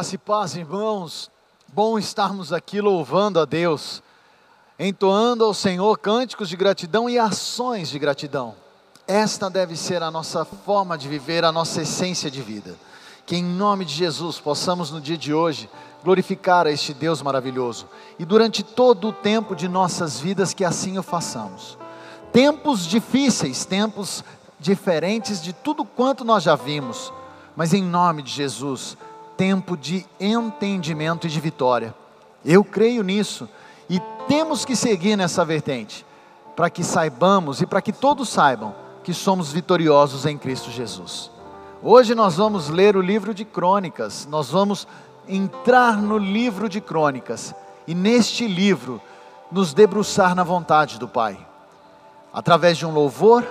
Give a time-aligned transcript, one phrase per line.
[0.00, 1.30] Graça e paz, irmãos.
[1.74, 4.02] Bom estarmos aqui louvando a Deus,
[4.78, 8.54] entoando ao Senhor cânticos de gratidão e ações de gratidão.
[9.06, 12.76] Esta deve ser a nossa forma de viver, a nossa essência de vida.
[13.26, 15.68] Que em nome de Jesus possamos no dia de hoje
[16.02, 17.86] glorificar a este Deus maravilhoso
[18.18, 21.76] e durante todo o tempo de nossas vidas que assim o façamos.
[22.32, 24.24] Tempos difíceis, tempos
[24.58, 27.12] diferentes de tudo quanto nós já vimos,
[27.54, 28.96] mas em nome de Jesus,
[29.40, 31.94] tempo de entendimento e de vitória.
[32.44, 33.48] Eu creio nisso
[33.88, 36.04] e temos que seguir nessa vertente,
[36.54, 41.30] para que saibamos e para que todos saibam que somos vitoriosos em Cristo Jesus.
[41.82, 44.86] Hoje nós vamos ler o livro de Crônicas, nós vamos
[45.26, 47.54] entrar no livro de Crônicas
[47.86, 49.00] e neste livro
[49.50, 51.38] nos debruçar na vontade do Pai,
[52.30, 53.42] através de um louvor,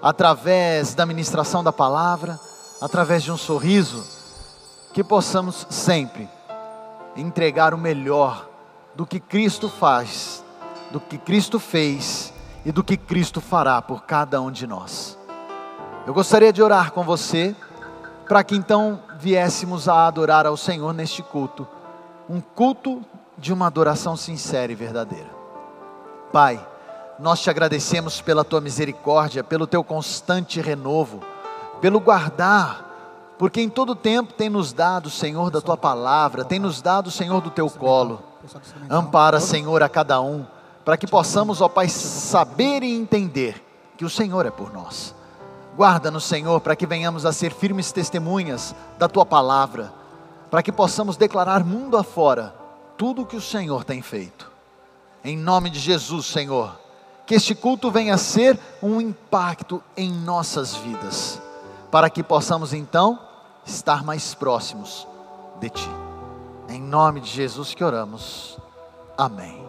[0.00, 2.38] através da ministração da palavra,
[2.80, 4.14] através de um sorriso
[4.96, 6.26] que possamos sempre
[7.14, 8.48] entregar o melhor
[8.94, 10.42] do que Cristo faz,
[10.90, 12.32] do que Cristo fez
[12.64, 15.18] e do que Cristo fará por cada um de nós.
[16.06, 17.54] Eu gostaria de orar com você,
[18.26, 21.68] para que então viéssemos a adorar ao Senhor neste culto,
[22.26, 23.04] um culto
[23.36, 25.28] de uma adoração sincera e verdadeira.
[26.32, 26.66] Pai,
[27.18, 31.20] nós te agradecemos pela tua misericórdia, pelo teu constante renovo,
[31.82, 32.85] pelo guardar
[33.38, 37.40] porque em todo tempo tem nos dado, Senhor, da tua palavra, tem nos dado, Senhor,
[37.40, 38.22] do teu colo.
[38.88, 40.46] Ampara, Senhor, a cada um,
[40.84, 43.62] para que possamos, ó Pai, saber e entender
[43.96, 45.14] que o Senhor é por nós.
[45.76, 49.92] Guarda-nos, Senhor, para que venhamos a ser firmes testemunhas da tua palavra,
[50.50, 52.54] para que possamos declarar mundo afora
[52.96, 54.50] tudo o que o Senhor tem feito.
[55.22, 56.78] Em nome de Jesus, Senhor,
[57.26, 61.42] que este culto venha a ser um impacto em nossas vidas,
[61.90, 63.25] para que possamos então
[63.66, 65.06] estar mais próximos
[65.60, 65.90] de Ti.
[66.68, 68.56] Em nome de Jesus que oramos.
[69.18, 69.64] Amém.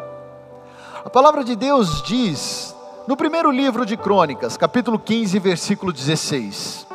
[1.04, 2.76] A palavra de Deus diz,
[3.08, 6.86] no primeiro livro de Crônicas, capítulo 15, versículo 16: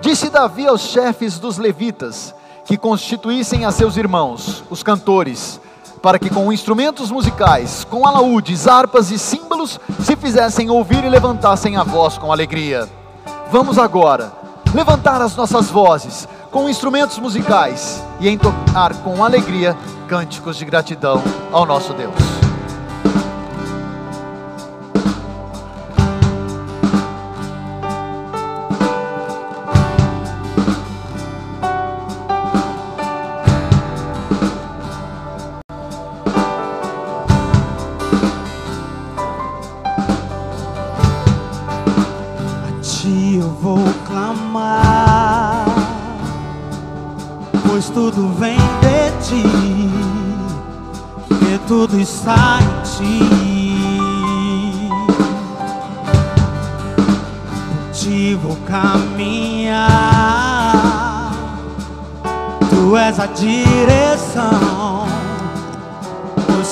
[0.00, 2.34] Disse Davi aos chefes dos levitas
[2.64, 5.60] que constituíssem a seus irmãos, os cantores,
[6.02, 11.76] para que com instrumentos musicais, com alaúdes, harpas e símbolos, se fizessem ouvir e levantassem
[11.76, 12.88] a voz com alegria.
[13.50, 14.32] Vamos agora
[14.74, 19.76] levantar as nossas vozes com instrumentos musicais e entoar com alegria
[20.06, 21.20] cânticos de gratidão
[21.50, 22.43] ao nosso Deus.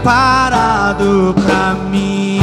[0.00, 2.40] preparado para mim.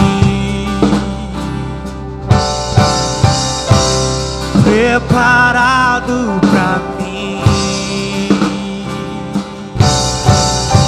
[4.63, 7.41] Preparado para mim.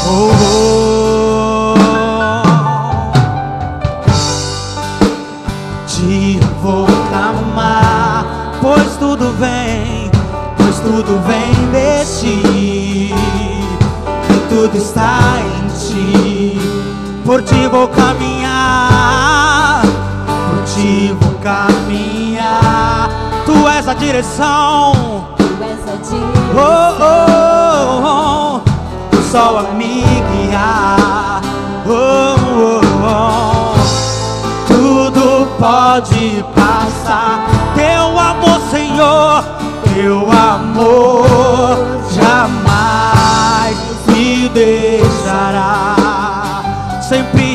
[0.08, 1.76] Oh, oh.
[5.88, 8.26] Te vou amar,
[8.62, 10.12] pois tudo vem,
[10.56, 13.14] pois tudo vem de ti.
[14.30, 15.59] E tudo está em
[17.30, 19.84] por ti vou caminhar,
[20.50, 23.08] por ti vou caminhar.
[23.46, 26.50] Tu és a direção, tu és a direção.
[26.56, 28.62] Oh, oh,
[29.14, 31.42] oh, sol a me guiar.
[31.86, 33.76] Oh, oh, oh.
[34.68, 37.46] Tudo pode passar.
[37.76, 39.44] Teu amor, Senhor,
[39.94, 41.78] teu amor
[42.12, 43.78] jamais
[44.08, 45.99] me deixará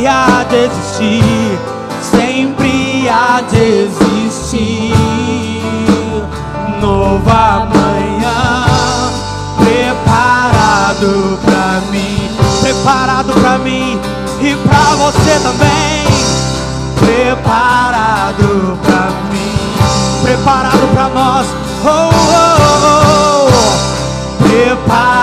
[0.06, 1.59] a desistir,
[2.03, 4.95] sempre a desistir.
[6.81, 8.65] Nova manhã,
[9.56, 12.31] preparado pra mim,
[12.61, 13.99] preparado pra mim
[14.41, 16.05] e pra você também.
[16.99, 21.47] Preparado pra mim, preparado pra nós.
[21.85, 22.75] Oh, oh, oh.
[22.83, 24.43] oh, oh.
[24.43, 25.13] Preparado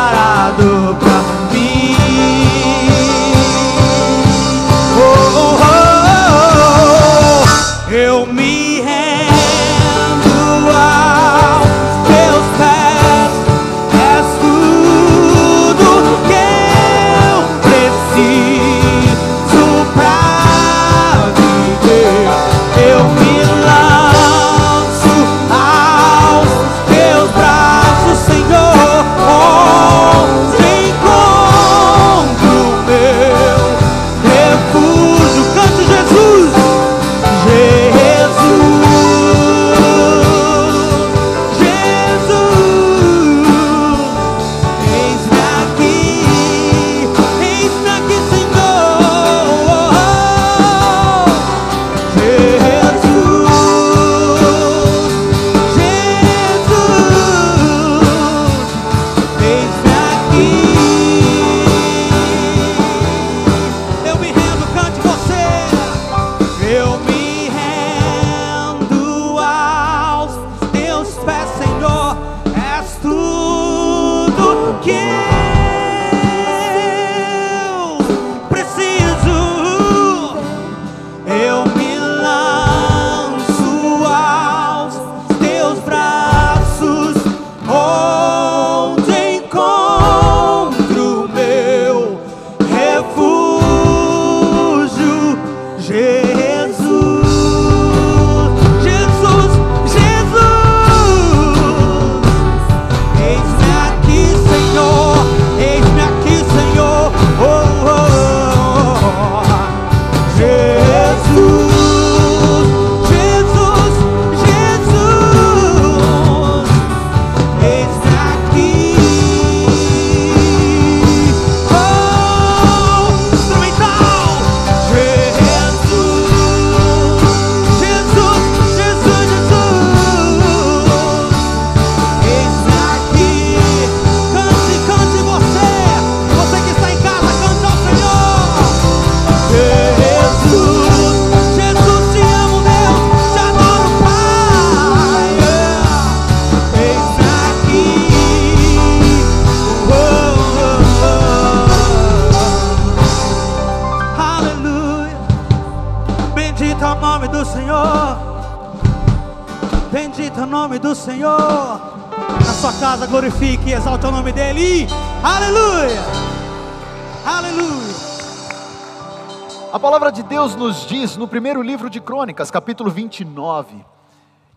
[170.91, 173.85] diz no primeiro livro de Crônicas, capítulo 29,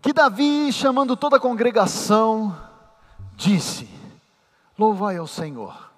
[0.01, 2.53] que Davi, chamando toda a congregação,
[3.37, 3.87] disse:
[4.77, 5.91] Louvai ao Senhor,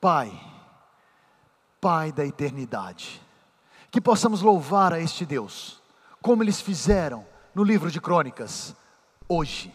[0.00, 0.32] Pai,
[1.78, 3.20] Pai da eternidade,
[3.90, 5.82] que possamos louvar a este Deus,
[6.22, 8.74] como eles fizeram no livro de Crônicas,
[9.28, 9.70] hoje,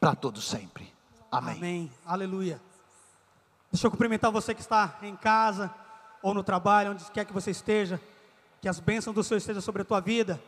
[0.00, 0.90] para todo sempre.
[1.30, 1.56] Amém.
[1.58, 1.92] Amém.
[2.06, 2.58] Aleluia.
[3.70, 5.70] Deixa eu cumprimentar você que está em casa
[6.22, 8.00] ou no trabalho, onde quer que você esteja.
[8.60, 10.40] Que as bênçãos do Senhor estejam sobre a tua vida.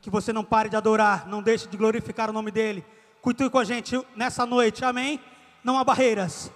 [0.00, 2.84] Que você não pare de adorar, não deixe de glorificar o nome dEle.
[3.20, 5.20] Cultue com a gente nessa noite, amém?
[5.62, 6.50] Não há barreiras.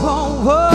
[0.00, 0.73] Vão, vão.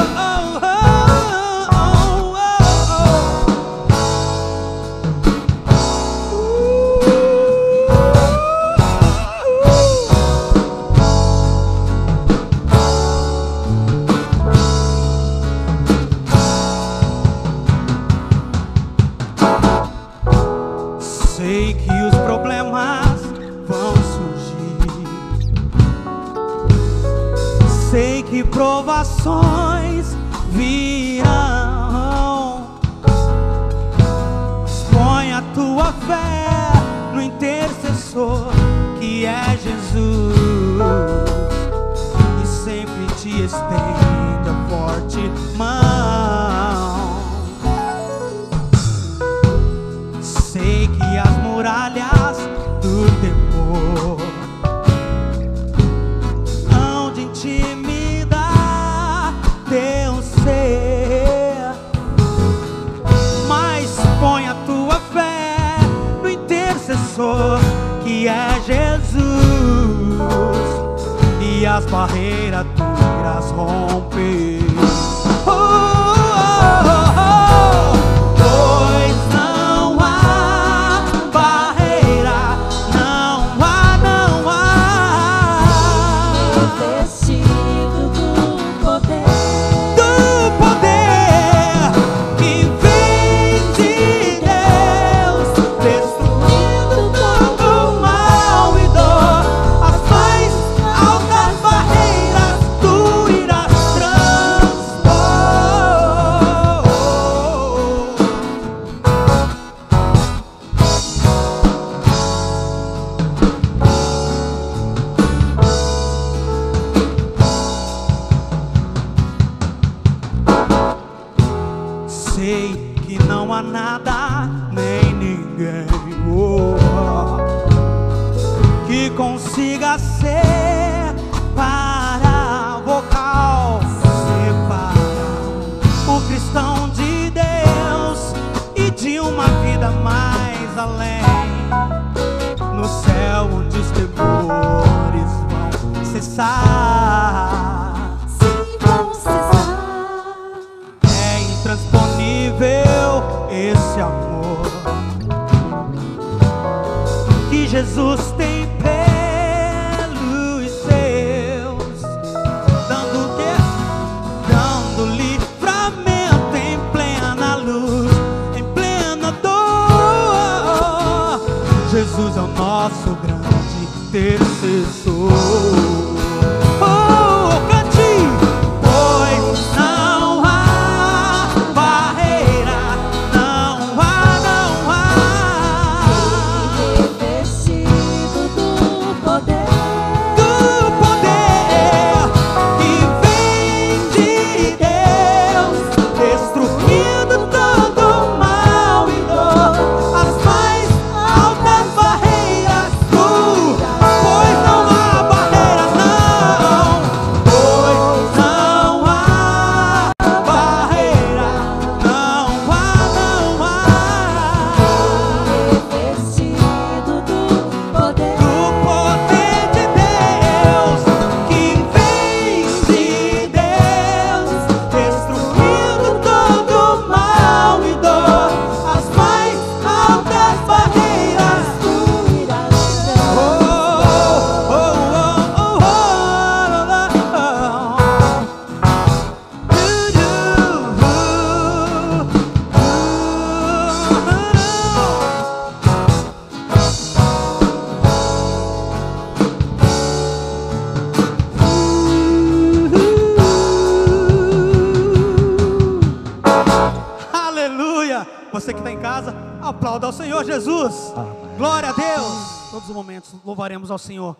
[263.46, 264.36] louvaremos ao Senhor,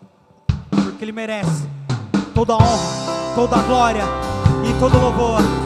[0.70, 1.68] porque Ele merece
[2.34, 4.04] toda a honra, toda a glória
[4.68, 5.59] e todo o louvor.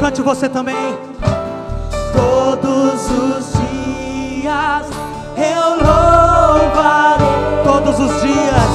[0.00, 0.98] Cante você também.
[2.10, 4.86] Todos os dias
[5.36, 7.28] eu louvarei.
[7.62, 8.70] Todos os dias.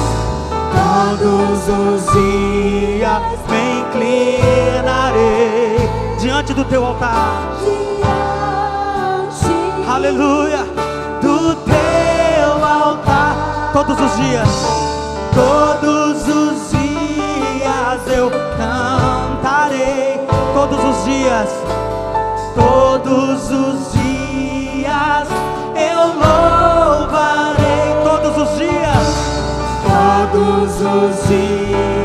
[0.70, 5.78] Todos os dias me inclinarei
[6.20, 7.56] diante do teu altar.
[7.58, 7.90] Diante
[9.90, 10.64] Aleluia.
[11.20, 13.70] Do teu altar.
[13.72, 14.48] Todos os dias.
[15.34, 18.95] Todos os dias eu cantarei.
[20.68, 21.48] Todos os dias.
[22.56, 25.28] Todos os dias
[25.76, 27.94] eu louvarei.
[28.02, 29.06] Todos os dias.
[29.84, 31.95] Todos os dias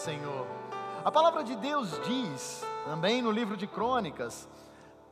[0.00, 0.46] Senhor.
[1.04, 4.48] A palavra de Deus diz, também no livro de Crônicas,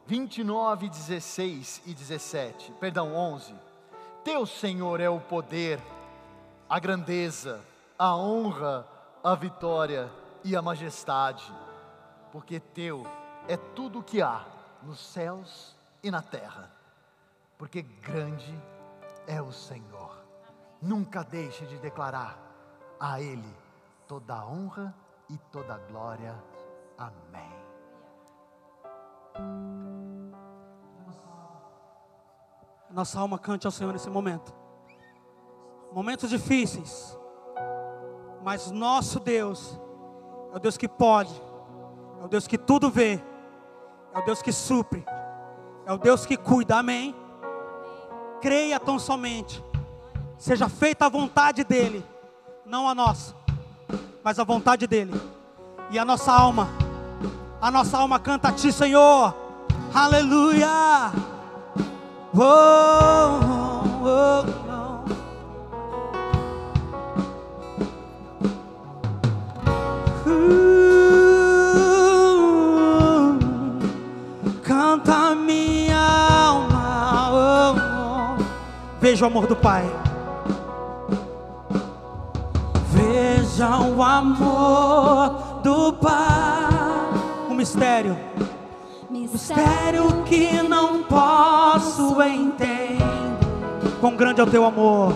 [0.07, 3.55] 29, 16 e 17, perdão, 11:
[4.25, 5.79] Teu Senhor é o poder,
[6.67, 7.61] a grandeza,
[7.99, 8.89] a honra,
[9.23, 10.11] a vitória
[10.43, 11.53] e a majestade,
[12.33, 13.07] porque teu
[13.47, 14.43] é tudo o que há
[14.83, 16.73] nos céus e na terra,
[17.59, 18.59] porque grande
[19.27, 20.17] é o Senhor.
[20.81, 22.39] Nunca deixe de declarar
[22.99, 23.68] a Ele
[24.09, 24.95] toda a honra
[25.29, 26.35] e toda a glória.
[26.97, 27.53] Amém.
[32.91, 34.55] Nossa alma cante ao Senhor nesse momento.
[35.93, 37.19] Momentos difíceis,
[38.43, 39.79] mas nosso Deus
[40.53, 41.33] é o Deus que pode,
[42.21, 43.23] é o Deus que tudo vê,
[44.15, 45.05] é o Deus que supre,
[45.85, 47.15] é o Deus que cuida, amém?
[48.41, 49.63] Creia tão somente,
[50.39, 52.05] seja feita a vontade dEle,
[52.65, 53.35] não a nossa,
[54.29, 55.19] mas a vontade dEle,
[55.91, 56.69] e a nossa alma,
[57.63, 59.35] a nossa alma canta a Ti, Senhor,
[59.95, 61.11] aleluia.
[62.37, 63.41] Oh,
[64.05, 64.45] oh, oh.
[70.29, 70.59] Uh,
[74.63, 78.37] canta minha alma, oh, oh.
[79.01, 80.08] veja o amor do Pai.
[83.59, 86.69] Veja o amor do Pai,
[87.51, 88.17] um mistério
[89.11, 92.99] mistério que não posso entender.
[94.01, 95.13] Quão grande é o teu amor,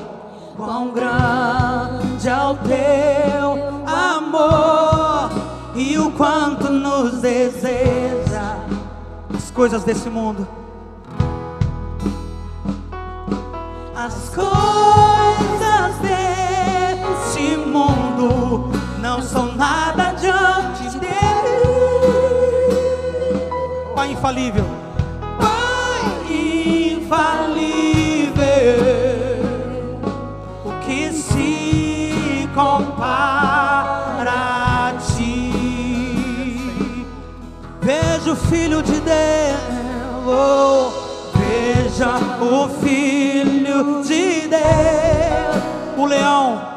[0.56, 5.30] quão grande é o teu amor,
[5.76, 8.56] e o quanto nos deseja
[9.32, 10.48] as coisas desse mundo.
[13.94, 15.11] As coisas
[19.00, 21.12] não sou nada diante dele.
[23.94, 24.64] Pai infalível.
[25.40, 27.12] Pai infalível.
[30.64, 35.52] O que se compara a ti?
[37.80, 39.12] Vejo o filho de Deus.
[41.34, 44.62] Veja o filho de Deus.
[45.96, 46.71] O leão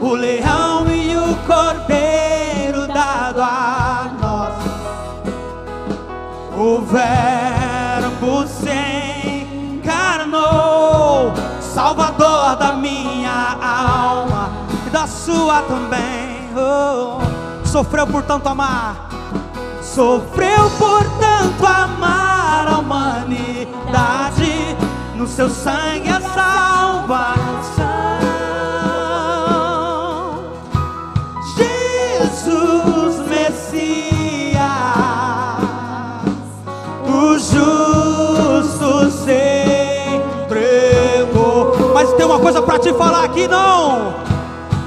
[0.00, 4.54] o leão e o cordeiro dado a nós,
[6.56, 14.50] o Verbo se encarnou, Salvador da minha alma
[14.86, 16.38] e da sua também.
[16.56, 17.20] Oh,
[17.66, 19.08] sofreu por tanto amar
[19.98, 24.76] sofreu por tanto amar a humanidade,
[25.16, 27.47] no seu sangue a salvação.
[42.78, 44.14] Te falar aqui, não.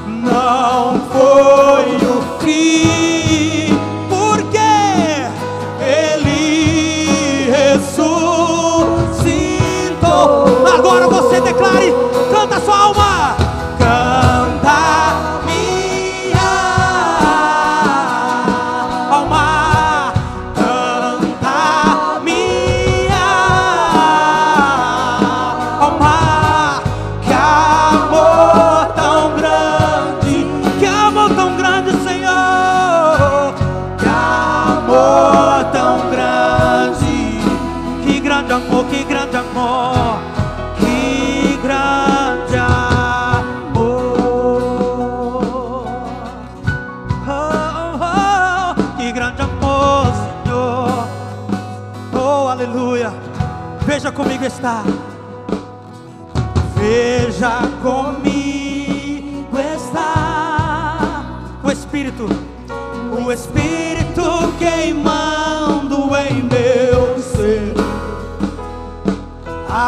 [0.08, 1.71] Não foi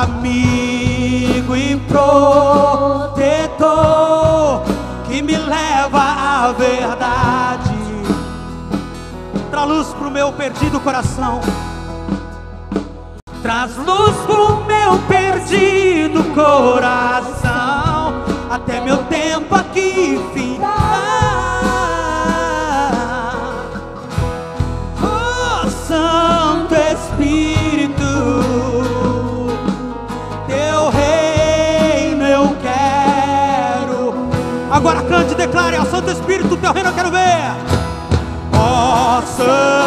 [0.03, 3.23] amigo e protetor
[5.07, 7.73] que me leva à verdade,
[9.49, 11.39] traz luz pro meu perdido coração.
[13.41, 18.13] Traz luz pro meu perdido coração,
[18.49, 19.02] até meu
[35.23, 37.55] Agora cante e declare ao Santo Espírito, teu reino eu quero ver.
[38.53, 39.82] Ó Santo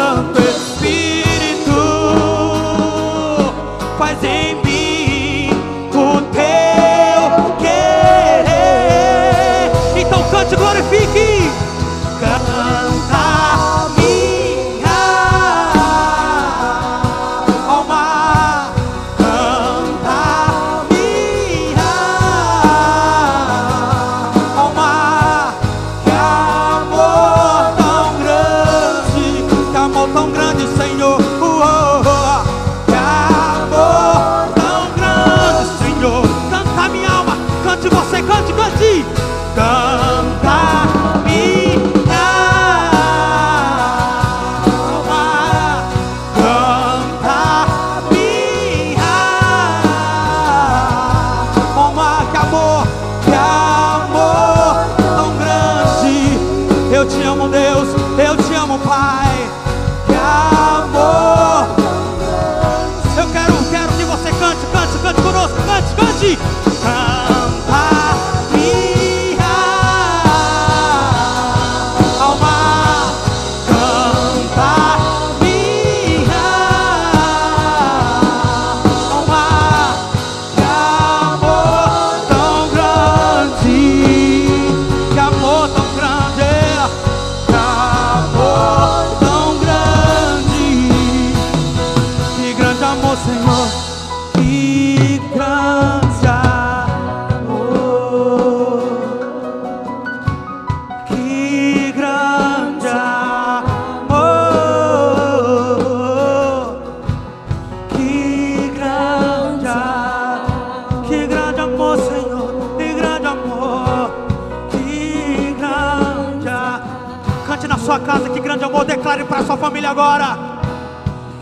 [119.87, 120.37] família agora.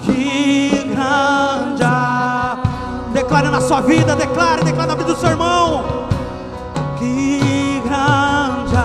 [0.04, 1.84] Que grande,
[3.14, 5.84] declare na sua vida, declare, declare na vida do seu irmão.
[6.98, 8.76] Que grande,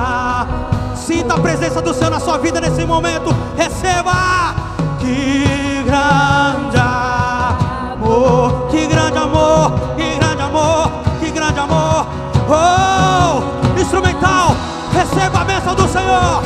[0.96, 4.54] sinta a presença do Senhor na sua vida nesse momento, receba.
[4.98, 12.06] Que grande amor, que grande amor, que grande amor, que grande amor.
[12.48, 14.56] Oh, instrumental,
[14.92, 16.39] receba a bênção do Senhor.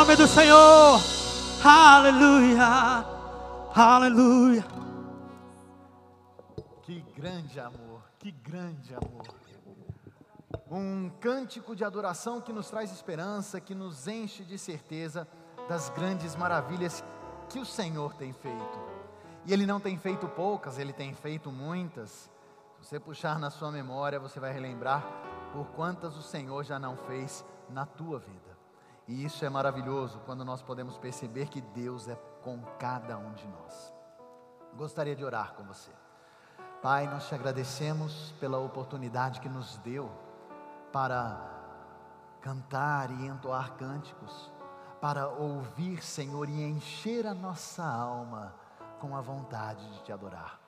[0.00, 0.98] Nome do Senhor.
[1.62, 3.04] Aleluia.
[3.74, 4.64] Aleluia.
[6.80, 9.26] Que grande amor, que grande amor.
[10.70, 15.28] Um cântico de adoração que nos traz esperança, que nos enche de certeza
[15.68, 17.04] das grandes maravilhas
[17.50, 18.78] que o Senhor tem feito.
[19.44, 22.30] E Ele não tem feito poucas, Ele tem feito muitas.
[22.80, 25.04] Se você puxar na sua memória, você vai relembrar
[25.52, 28.49] por quantas o Senhor já não fez na tua vida.
[29.10, 33.44] E isso é maravilhoso quando nós podemos perceber que Deus é com cada um de
[33.48, 33.92] nós.
[34.76, 35.90] Gostaria de orar com você.
[36.80, 40.08] Pai, nós te agradecemos pela oportunidade que nos deu
[40.92, 41.44] para
[42.40, 44.52] cantar e entoar cânticos,
[45.00, 48.54] para ouvir, Senhor, e encher a nossa alma
[49.00, 50.60] com a vontade de te adorar.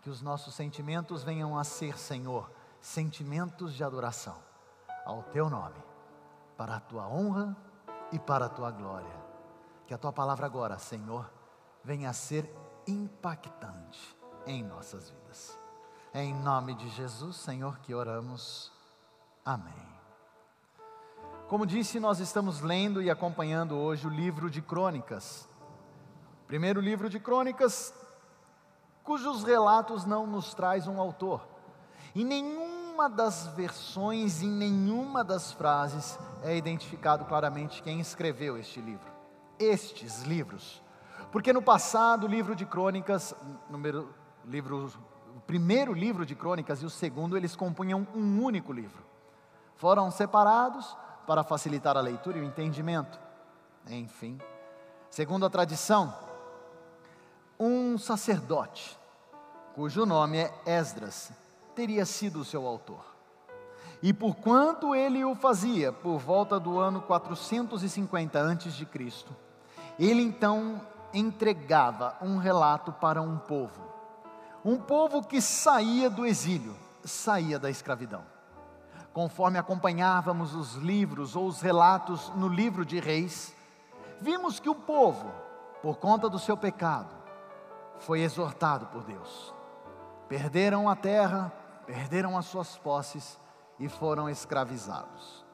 [0.00, 4.38] Que os nossos sentimentos venham a ser, Senhor, sentimentos de adoração
[5.04, 5.84] ao teu nome,
[6.56, 7.54] para a tua honra
[8.14, 9.24] e para a tua glória.
[9.88, 11.28] Que a tua palavra agora, Senhor,
[11.82, 12.48] venha a ser
[12.86, 15.58] impactante em nossas vidas.
[16.12, 18.72] É em nome de Jesus, Senhor, que oramos.
[19.44, 19.94] Amém.
[21.48, 25.48] Como disse, nós estamos lendo e acompanhando hoje o livro de Crônicas.
[26.46, 27.92] Primeiro livro de Crônicas,
[29.02, 31.46] cujos relatos não nos traz um autor.
[32.14, 32.24] Em
[32.94, 39.12] nenhuma das versões, em nenhuma das frases é identificado claramente quem escreveu este livro.
[39.58, 40.80] Estes livros.
[41.32, 43.34] Porque no passado, o livro de Crônicas,
[43.68, 44.92] número, livro,
[45.36, 49.02] o primeiro livro de Crônicas e o segundo, eles compunham um único livro.
[49.74, 53.18] Foram separados para facilitar a leitura e o entendimento.
[53.88, 54.38] Enfim,
[55.10, 56.14] segundo a tradição,
[57.58, 58.96] um sacerdote,
[59.74, 61.32] cujo nome é Esdras,
[61.74, 63.04] teria sido o seu autor.
[64.02, 68.86] E por quanto ele o fazia, por volta do ano 450 a.C.,
[69.98, 70.80] ele então
[71.12, 73.82] entregava um relato para um povo.
[74.64, 78.22] Um povo que saía do exílio, saía da escravidão.
[79.12, 83.54] Conforme acompanhávamos os livros ou os relatos no livro de Reis,
[84.20, 85.30] vimos que o povo,
[85.80, 87.14] por conta do seu pecado,
[87.98, 89.54] foi exortado por Deus.
[90.28, 91.52] Perderam a terra,
[91.86, 93.38] perderam as suas posses
[93.78, 95.44] e foram escravizados.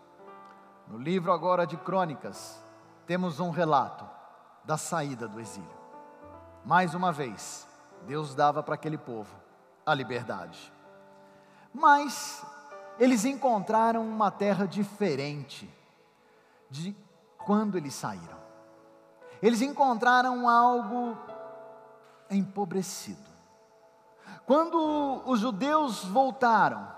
[0.89, 2.63] No livro agora de Crônicas,
[3.07, 4.09] temos um relato
[4.65, 5.81] da saída do exílio.
[6.65, 7.67] Mais uma vez,
[8.07, 9.35] Deus dava para aquele povo
[9.85, 10.73] a liberdade.
[11.73, 12.45] Mas
[12.99, 15.73] eles encontraram uma terra diferente
[16.69, 16.95] de
[17.39, 18.39] quando eles saíram.
[19.43, 21.17] Eles encontraram algo
[22.31, 23.30] empobrecido.
[24.51, 26.89] Quando os judeus voltaram,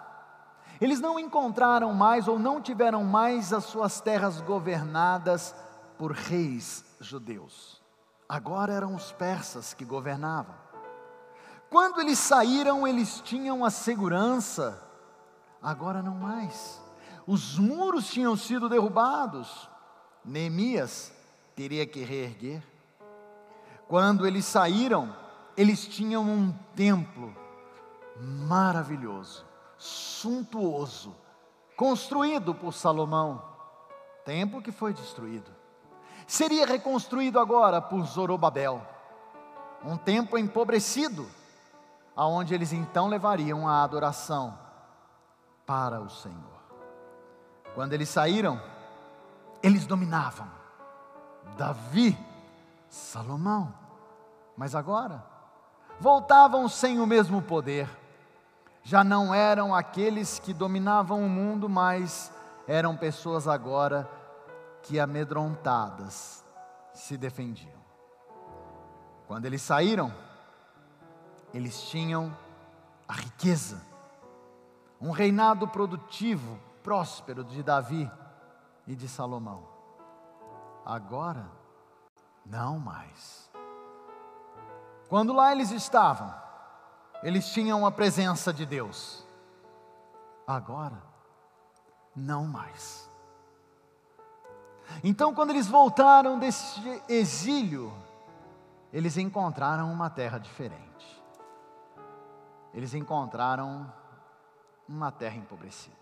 [0.81, 5.55] eles não encontraram mais ou não tiveram mais as suas terras governadas
[5.99, 7.83] por reis judeus.
[8.27, 10.55] Agora eram os persas que governavam.
[11.69, 14.83] Quando eles saíram, eles tinham a segurança,
[15.63, 16.81] agora não mais.
[17.27, 19.69] Os muros tinham sido derrubados.
[20.25, 21.13] Neemias
[21.55, 22.63] teria que reerguer.
[23.89, 25.15] Quando eles saíram,
[25.55, 27.42] eles tinham um templo
[28.21, 29.45] maravilhoso,
[29.79, 31.15] suntuoso,
[31.77, 33.43] construído por Salomão.
[34.25, 35.51] Templo que foi destruído.
[36.27, 38.81] Seria reconstruído agora por Zorobabel.
[39.85, 41.29] Um templo empobrecido,
[42.15, 44.57] aonde eles então levariam a adoração
[45.67, 46.63] para o Senhor.
[47.75, 48.63] Quando eles saíram,
[49.63, 50.49] eles dominavam.
[51.57, 52.17] Davi,
[52.89, 53.75] Salomão.
[54.57, 55.25] Mas agora,
[55.99, 57.89] voltavam sem o mesmo poder.
[58.83, 62.33] Já não eram aqueles que dominavam o mundo, mas
[62.67, 64.09] eram pessoas agora
[64.83, 66.45] que amedrontadas
[66.93, 67.81] se defendiam.
[69.27, 70.13] Quando eles saíram,
[71.55, 72.37] eles tinham
[73.07, 73.81] a riqueza,
[75.01, 78.11] um reinado produtivo, próspero de Davi
[78.87, 79.69] e de Salomão.
[80.85, 81.47] Agora,
[82.45, 83.51] não mais.
[85.09, 86.42] Quando lá eles estavam,
[87.23, 89.25] eles tinham a presença de Deus.
[90.47, 91.03] Agora,
[92.15, 93.11] não mais.
[95.03, 97.93] Então, quando eles voltaram desse exílio,
[98.93, 101.23] eles encontraram uma terra diferente.
[102.75, 103.91] Eles encontraram
[104.89, 105.97] uma terra empobrecida.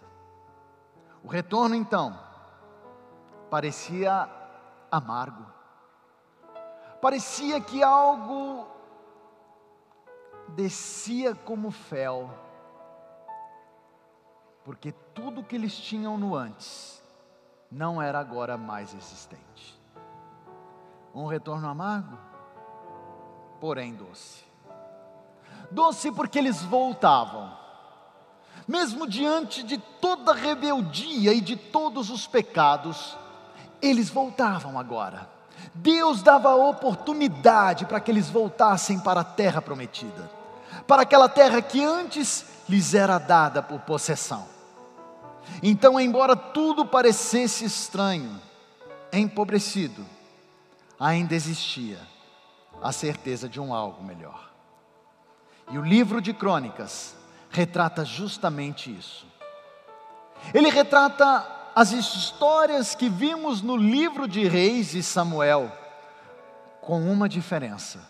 [1.23, 2.19] O retorno, então,
[3.51, 4.29] parecia
[4.91, 5.45] amargo.
[7.01, 8.67] Parecia que algo
[10.51, 12.31] descia como fel,
[14.65, 17.03] porque tudo que eles tinham no antes
[17.71, 19.81] não era agora mais existente.
[21.15, 22.19] Um retorno amargo,
[23.61, 24.45] porém doce.
[25.71, 27.57] Doce porque eles voltavam,
[28.67, 33.17] mesmo diante de toda rebeldia e de todos os pecados,
[33.81, 35.29] eles voltavam agora.
[35.75, 40.31] Deus dava oportunidade para que eles voltassem para a terra prometida,
[40.87, 44.47] para aquela terra que antes lhes era dada por possessão.
[45.63, 48.41] Então, embora tudo parecesse estranho,
[49.13, 50.07] empobrecido,
[50.99, 51.99] ainda existia
[52.83, 54.51] a certeza de um algo melhor.
[55.71, 57.15] E o livro de Crônicas
[57.51, 59.27] retrata justamente isso.
[60.55, 65.71] Ele retrata as histórias que vimos no livro de Reis e Samuel,
[66.81, 68.01] com uma diferença: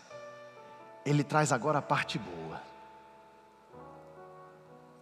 [1.04, 2.49] ele traz agora a parte boa.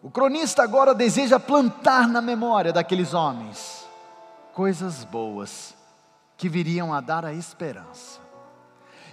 [0.02, 3.86] O cronista agora deseja plantar na memória daqueles homens
[4.54, 5.72] coisas boas
[6.36, 8.18] que viriam a dar a esperança,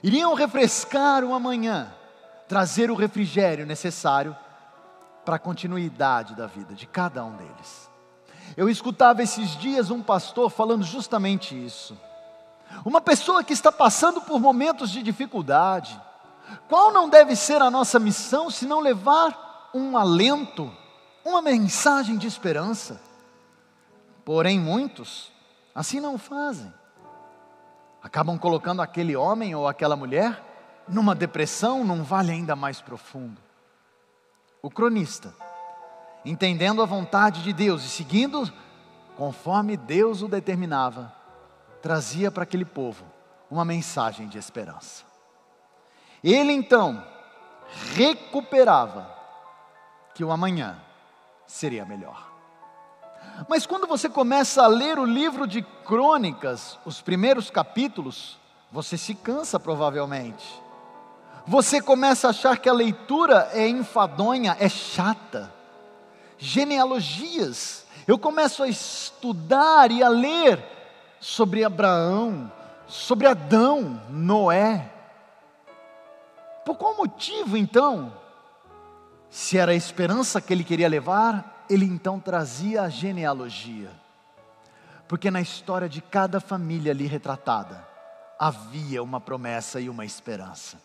[0.01, 1.93] iriam refrescar o amanhã,
[2.47, 4.35] trazer o refrigério necessário
[5.23, 7.91] para a continuidade da vida de cada um deles.
[8.57, 11.95] Eu escutava esses dias um pastor falando justamente isso.
[12.83, 15.99] Uma pessoa que está passando por momentos de dificuldade,
[16.67, 19.44] qual não deve ser a nossa missão se não levar
[19.75, 20.71] um alento,
[21.25, 23.01] uma mensagem de esperança?
[24.23, 25.33] Porém, muitos
[25.73, 26.73] assim não fazem.
[28.01, 30.41] Acabam colocando aquele homem ou aquela mulher
[30.87, 33.41] numa depressão, num vale ainda mais profundo.
[34.61, 35.33] O cronista
[36.23, 38.51] entendendo a vontade de Deus e seguindo
[39.17, 41.13] conforme Deus o determinava,
[41.81, 43.05] trazia para aquele povo
[43.51, 45.03] uma mensagem de esperança.
[46.23, 47.03] Ele então
[47.95, 49.15] recuperava
[50.15, 50.77] que o amanhã
[51.45, 52.31] seria melhor.
[53.47, 58.39] Mas quando você começa a ler o livro de Crônicas, os primeiros capítulos,
[58.71, 60.63] você se cansa provavelmente.
[61.45, 65.53] Você começa a achar que a leitura é enfadonha, é chata
[66.37, 67.85] genealogias.
[68.07, 70.63] Eu começo a estudar e a ler
[71.19, 72.51] sobre Abraão,
[72.87, 74.91] sobre Adão, Noé.
[76.63, 78.13] Por qual motivo então?
[79.35, 83.91] Se era a esperança que ele queria levar, ele então trazia a genealogia.
[85.09, 87.85] Porque na história de cada família ali retratada,
[88.39, 90.77] havia uma promessa e uma esperança.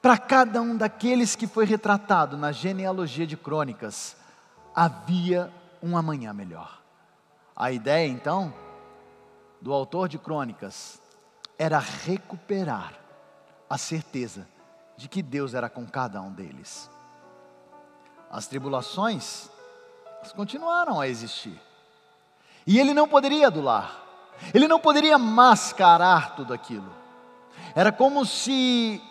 [0.00, 4.16] Para cada um daqueles que foi retratado na genealogia de crônicas,
[4.72, 6.80] havia um amanhã melhor.
[7.56, 8.54] A ideia então
[9.60, 11.02] do autor de crônicas
[11.58, 12.94] era recuperar
[13.68, 14.46] a certeza
[14.96, 16.88] de que Deus era com cada um deles.
[18.30, 19.50] As tribulações
[20.36, 21.60] continuaram a existir.
[22.66, 23.96] E ele não poderia adular,
[24.54, 26.94] ele não poderia mascarar tudo aquilo.
[27.74, 29.02] Era como se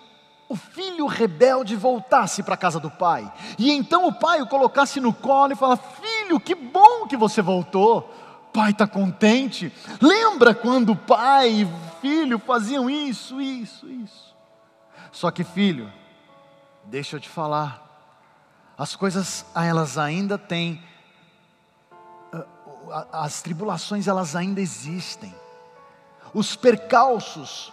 [0.47, 4.99] o filho rebelde voltasse para a casa do pai, e então o pai o colocasse
[4.99, 8.13] no colo e falasse: Filho, que bom que você voltou.
[8.51, 9.72] Pai está contente.
[10.01, 11.67] Lembra quando pai e
[12.01, 14.36] filho faziam isso, isso, isso.
[15.11, 15.91] Só que, filho,
[16.86, 17.89] deixa eu te falar,
[18.80, 20.82] as coisas elas ainda têm,
[23.12, 25.36] as tribulações elas ainda existem,
[26.34, 27.72] os percalços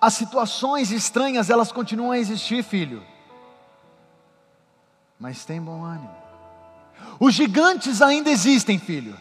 [0.00, 3.02] as situações estranhas, elas continuam a existir, filho.
[5.18, 6.14] Mas tem bom ânimo.
[7.18, 9.18] Os gigantes ainda existem, filho.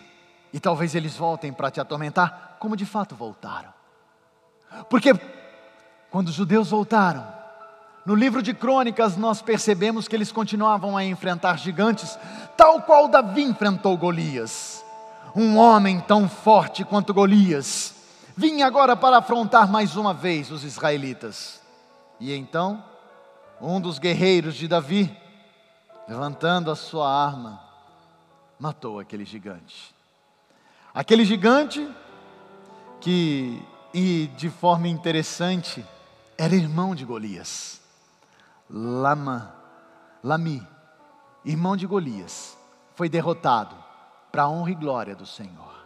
[0.53, 3.73] E talvez eles voltem para te atormentar, como de fato voltaram.
[4.89, 5.13] Porque
[6.11, 7.27] quando os judeus voltaram,
[8.07, 12.17] no livro de crônicas nós percebemos que eles continuavam a enfrentar gigantes,
[12.55, 14.81] tal qual Davi enfrentou Golias.
[15.35, 17.93] Um homem tão forte quanto Golias
[18.33, 21.61] vinha agora para afrontar mais uma vez os israelitas.
[22.17, 22.81] E então,
[23.59, 25.13] um dos guerreiros de Davi,
[26.07, 27.61] levantando a sua arma,
[28.57, 29.93] matou aquele gigante.
[30.93, 31.85] Aquele gigante
[33.01, 33.61] que,
[33.93, 35.85] e de forma interessante,
[36.37, 37.76] era irmão de Golias.
[38.69, 39.55] Lama,
[40.23, 40.65] Lami,
[41.45, 42.57] irmão de Golias,
[42.95, 43.75] foi derrotado
[44.31, 45.77] para a honra e glória do Senhor.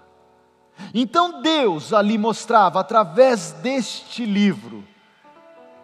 [0.94, 4.88] Então Deus ali mostrava através deste livro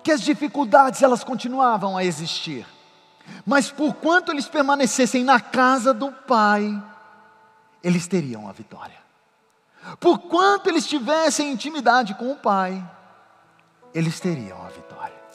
[0.03, 2.65] que as dificuldades elas continuavam a existir.
[3.45, 6.81] Mas por quanto eles permanecessem na casa do Pai,
[7.83, 8.97] eles teriam a vitória.
[9.99, 12.83] Por quanto eles tivessem intimidade com o Pai,
[13.93, 15.26] eles teriam a vitória.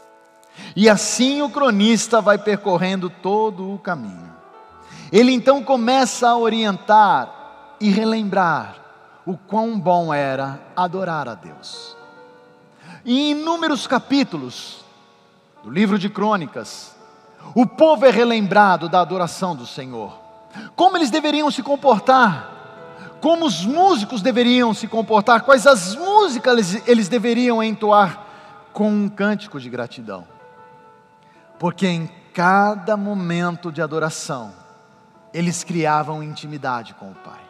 [0.75, 4.33] E assim o cronista vai percorrendo todo o caminho.
[5.11, 8.77] Ele então começa a orientar e relembrar
[9.27, 11.97] o quão bom era adorar a Deus.
[13.05, 14.85] Em inúmeros capítulos
[15.63, 16.95] do livro de Crônicas,
[17.55, 20.19] o povo é relembrado da adoração do Senhor.
[20.77, 22.51] Como eles deveriam se comportar,
[23.21, 28.25] como os músicos deveriam se comportar, quais as músicas eles deveriam entoar
[28.73, 30.27] com um cântico de gratidão.
[31.63, 34.53] Porque em cada momento de adoração,
[35.33, 37.41] eles criavam intimidade com o Pai.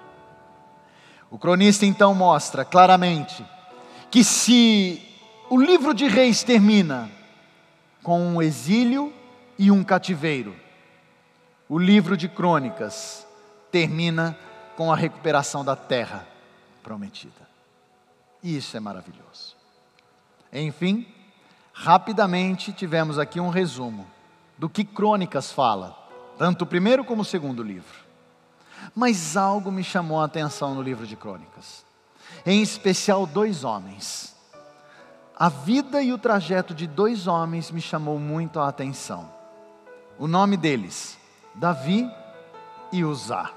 [1.30, 3.42] O cronista então mostra claramente
[4.10, 5.02] que se
[5.48, 7.10] o livro de Reis termina
[8.02, 9.10] com um exílio
[9.58, 10.54] e um cativeiro,
[11.66, 13.26] o livro de Crônicas
[13.70, 14.38] termina
[14.76, 16.28] com a recuperação da terra
[16.82, 17.48] prometida.
[18.42, 19.56] E isso é maravilhoso.
[20.52, 21.06] Enfim,
[21.82, 24.06] rapidamente tivemos aqui um resumo
[24.56, 25.98] do que Crônicas fala,
[26.38, 28.02] tanto o primeiro como o segundo livro.
[28.94, 31.84] Mas algo me chamou a atenção no livro de Crônicas,
[32.46, 34.32] em especial dois homens.
[35.36, 39.28] A vida e o trajeto de dois homens me chamou muito a atenção.
[40.20, 41.18] O nome deles,
[41.52, 42.08] Davi
[42.92, 43.50] e Uzá.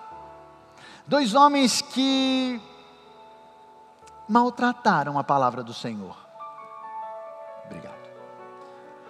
[1.05, 2.59] Dois homens que
[4.27, 6.24] maltrataram a palavra do Senhor.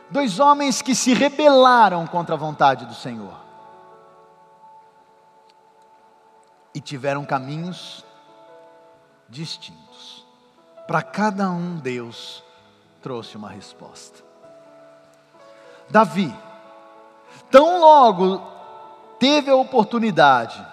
[0.09, 3.33] Dois homens que se rebelaram contra a vontade do Senhor.
[6.73, 8.05] E tiveram caminhos
[9.27, 10.25] distintos.
[10.87, 12.43] Para cada um, Deus
[13.01, 14.23] trouxe uma resposta.
[15.89, 16.33] Davi,
[17.49, 18.41] tão logo
[19.19, 20.65] teve a oportunidade,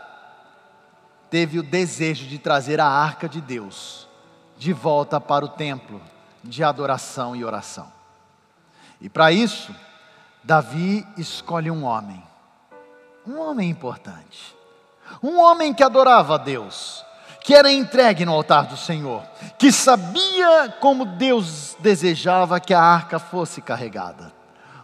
[1.31, 4.09] teve o desejo de trazer a arca de Deus
[4.57, 6.01] de volta para o templo
[6.45, 8.02] de adoração e oração.
[9.03, 9.75] E para isso,
[10.45, 12.23] Davi escolhe um homem,
[13.27, 14.57] um homem importante,
[15.21, 17.05] um homem que adorava a Deus,
[17.43, 19.25] que era entregue no altar do Senhor,
[19.59, 24.33] que sabia como Deus desejava que a arca fosse carregada.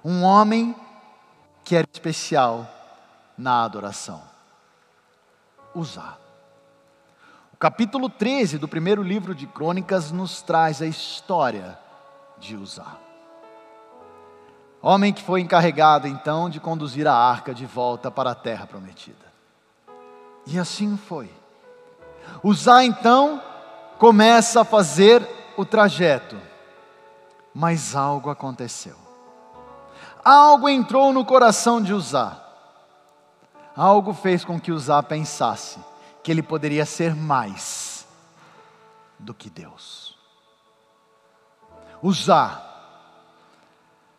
[0.04, 0.74] Um homem
[1.62, 2.66] que era especial
[3.36, 4.20] na adoração.
[5.76, 6.18] Usar.
[7.52, 11.78] O capítulo 13 do primeiro livro de Crônicas nos traz a história
[12.40, 13.07] de Usar.
[14.80, 19.26] Homem que foi encarregado então de conduzir a arca de volta para a terra prometida.
[20.46, 21.30] E assim foi.
[22.42, 23.42] Usar então
[23.98, 25.26] começa a fazer
[25.56, 26.36] o trajeto,
[27.52, 28.96] mas algo aconteceu.
[30.24, 32.44] Algo entrou no coração de Usar.
[33.76, 35.78] Algo fez com que Usar pensasse
[36.22, 38.06] que ele poderia ser mais
[39.18, 40.16] do que Deus.
[42.00, 42.67] Usar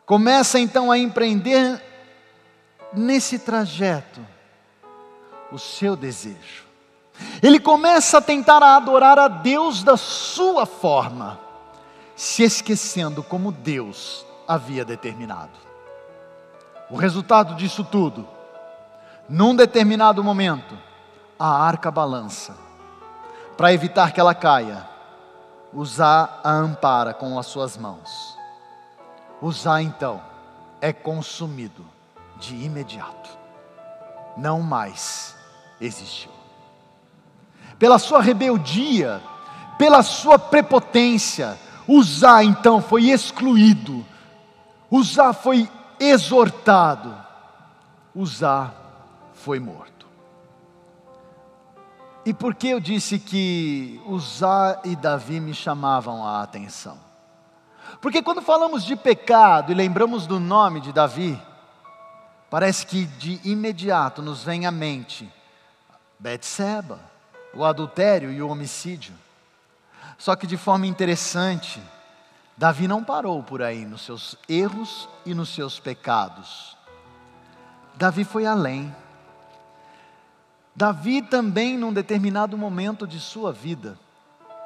[0.10, 1.80] começa então a empreender
[2.92, 4.20] nesse trajeto
[5.52, 6.66] o seu desejo.
[7.44, 11.40] Ele começa a tentar adorar a Deus da sua forma,
[12.16, 15.54] se esquecendo como Deus havia determinado.
[16.90, 18.28] O resultado disso tudo,
[19.30, 20.76] num determinado momento,
[21.38, 22.58] a arca balança.
[23.56, 24.90] Para evitar que ela caia,
[25.72, 28.39] Usar a ampara com as suas mãos.
[29.42, 30.22] Usar então
[30.82, 31.86] é consumido
[32.40, 33.30] de imediato.
[34.38, 35.36] Não mais
[35.80, 36.32] existiu.
[37.78, 39.22] Pela sua rebeldia,
[39.78, 44.06] pela sua prepotência, Usar então foi excluído.
[44.92, 45.68] Usar foi
[46.00, 47.16] exortado.
[48.14, 48.76] Usar
[49.34, 50.06] foi morto.
[52.24, 57.09] E por que eu disse que Uzá e Davi me chamavam a atenção?
[58.02, 61.40] Porque quando falamos de pecado e lembramos do nome de Davi,
[62.50, 65.32] parece que de imediato nos vem à mente
[66.18, 67.00] Betseba,
[67.54, 69.14] o adultério e o homicídio.
[70.18, 71.82] Só que de forma interessante,
[72.58, 76.78] Davi não parou por aí nos seus erros e nos seus pecados.
[77.96, 78.94] Davi foi além.
[80.76, 83.98] Davi também, num determinado momento de sua vida,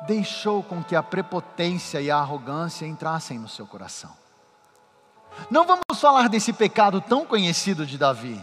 [0.05, 4.11] deixou com que a prepotência e a arrogância entrassem no seu coração.
[5.49, 8.39] Não vamos falar desse pecado tão conhecido de Davi,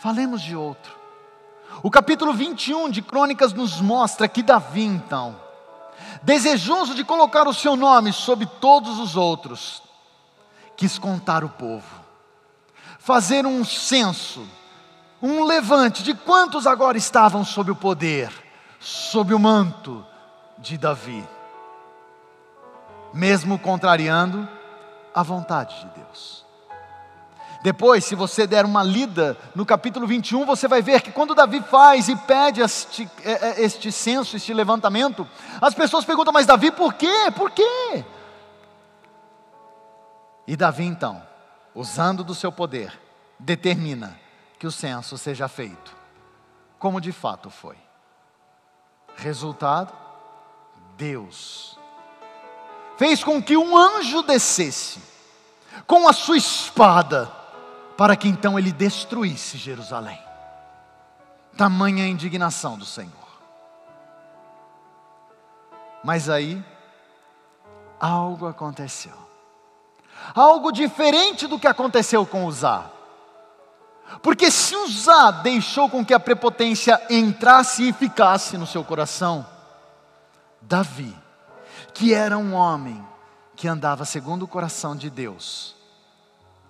[0.00, 0.96] falemos de outro.
[1.82, 5.38] O capítulo 21 de Crônicas nos mostra que Davi, então,
[6.22, 9.82] desejoso de colocar o seu nome sobre todos os outros,
[10.76, 12.00] quis contar o povo,
[12.98, 14.46] fazer um censo,
[15.20, 18.32] um levante de quantos agora estavam sob o poder,
[18.78, 20.04] sob o manto
[20.64, 21.22] de Davi,
[23.12, 24.48] mesmo contrariando
[25.14, 26.42] a vontade de Deus.
[27.62, 31.60] Depois, se você der uma lida no capítulo 21, você vai ver que quando Davi
[31.62, 35.28] faz e pede este, é, é, este censo, este levantamento,
[35.60, 37.30] as pessoas perguntam, mas Davi, por quê?
[37.36, 38.04] Por quê?
[40.46, 41.22] E Davi, então,
[41.74, 42.98] usando do seu poder,
[43.38, 44.18] determina
[44.58, 45.94] que o censo seja feito,
[46.78, 47.76] como de fato foi.
[49.16, 50.03] Resultado:
[50.96, 51.78] Deus
[52.96, 55.00] fez com que um anjo descesse
[55.86, 57.30] com a sua espada,
[57.96, 60.18] para que então ele destruísse Jerusalém.
[61.56, 63.12] Tamanha indignação do Senhor.
[66.02, 66.64] Mas aí,
[68.00, 69.12] algo aconteceu.
[70.34, 72.90] Algo diferente do que aconteceu com Uzá.
[74.22, 79.46] Porque se Uzá deixou com que a prepotência entrasse e ficasse no seu coração,
[80.68, 81.14] Davi,
[81.92, 83.04] que era um homem
[83.56, 85.76] que andava segundo o coração de Deus,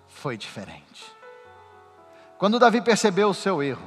[0.09, 1.05] foi diferente.
[2.38, 3.86] Quando Davi percebeu o seu erro,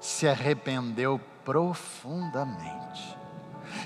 [0.00, 3.16] se arrependeu profundamente.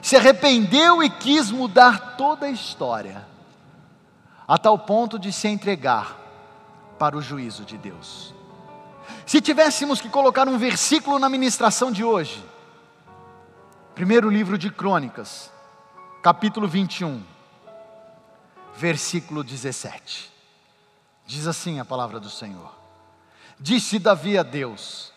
[0.02, 3.26] Se arrependeu e quis mudar toda a história,
[4.46, 6.16] a tal ponto de se entregar
[6.98, 8.34] para o juízo de Deus.
[9.24, 12.44] Se tivéssemos que colocar um versículo na ministração de hoje,
[13.96, 15.50] primeiro livro de Crônicas,
[16.22, 17.24] capítulo 21,
[18.76, 20.30] versículo 17.
[21.24, 22.76] Diz assim a palavra do Senhor:
[23.58, 25.14] Disse Davi a Deus: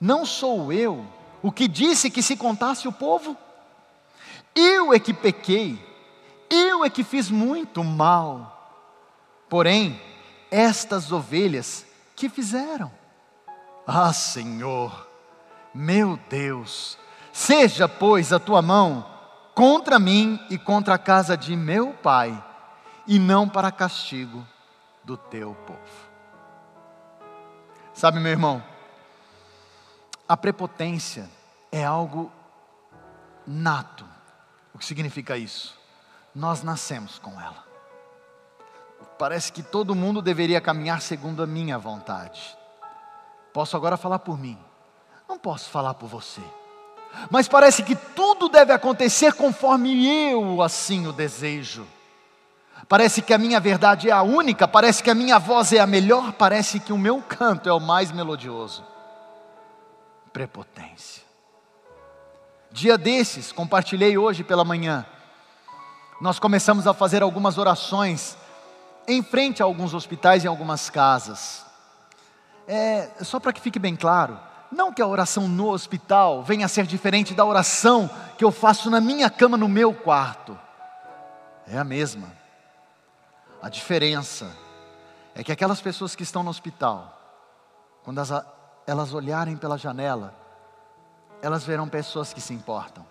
[0.00, 1.06] Não sou eu
[1.40, 3.36] o que disse que se contasse o povo?
[4.56, 5.78] Eu é que pequei,
[6.50, 8.82] eu é que fiz muito mal.
[9.48, 10.02] Porém,
[10.50, 11.86] estas ovelhas
[12.16, 12.90] que fizeram?
[13.86, 15.08] Ah, Senhor,
[15.72, 16.98] meu Deus,
[17.40, 19.06] seja, pois, a tua mão
[19.54, 22.44] contra mim e contra a casa de meu pai,
[23.06, 24.46] e não para castigo
[25.02, 26.10] do teu povo.
[27.94, 28.62] Sabe, meu irmão,
[30.28, 31.28] a prepotência
[31.72, 32.30] é algo
[33.46, 34.04] nato.
[34.74, 35.78] O que significa isso?
[36.34, 37.64] Nós nascemos com ela.
[39.18, 42.56] Parece que todo mundo deveria caminhar segundo a minha vontade.
[43.52, 44.58] Posso agora falar por mim,
[45.28, 46.42] não posso falar por você.
[47.30, 51.86] Mas parece que tudo deve acontecer conforme eu assim o desejo.
[52.88, 55.86] Parece que a minha verdade é a única, parece que a minha voz é a
[55.86, 58.84] melhor, parece que o meu canto é o mais melodioso.
[60.32, 61.22] Prepotência.
[62.72, 65.04] Dia desses, compartilhei hoje pela manhã,
[66.20, 68.36] nós começamos a fazer algumas orações
[69.06, 71.64] em frente a alguns hospitais e algumas casas.
[72.66, 74.38] É, só para que fique bem claro,
[74.70, 78.08] não que a oração no hospital venha a ser diferente da oração
[78.38, 80.58] que eu faço na minha cama no meu quarto.
[81.66, 82.32] É a mesma.
[83.60, 84.56] A diferença
[85.34, 87.18] é que aquelas pessoas que estão no hospital,
[88.04, 88.20] quando
[88.86, 90.34] elas, olharem pela janela,
[91.42, 93.04] elas verão pessoas que se importam,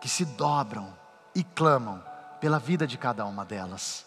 [0.00, 0.92] que se dobram
[1.34, 2.02] e clamam
[2.40, 4.06] pela vida de cada uma delas.